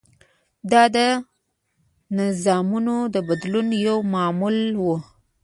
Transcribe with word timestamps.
دا 0.71 0.83
د 0.95 0.97
نظامونو 2.17 2.95
د 3.13 3.15
بدلون 3.29 3.67
یو 3.87 3.97
معمول 4.13 4.57
و. 4.83 4.85